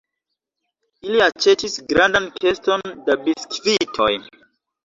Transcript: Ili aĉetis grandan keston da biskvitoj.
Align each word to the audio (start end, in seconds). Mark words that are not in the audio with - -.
Ili 1.07 1.19
aĉetis 1.25 1.75
grandan 1.91 2.25
keston 2.39 2.87
da 3.11 3.19
biskvitoj. 3.29 4.11